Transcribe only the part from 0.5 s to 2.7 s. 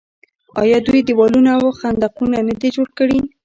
آیا دوی دیوالونه او خندقونه نه دي